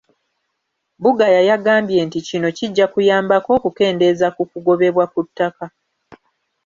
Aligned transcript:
Bugaya 1.01 1.41
yagambye 1.49 1.99
nti 2.07 2.19
kino 2.27 2.47
kijja 2.57 2.85
kuyambako 2.93 3.49
okukendeeeza 3.57 4.27
ku 4.35 4.43
kugobebwa 4.51 5.05
ku 5.13 5.19
ttaka. 5.27 5.65